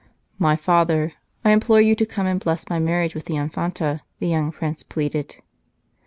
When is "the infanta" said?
3.25-4.01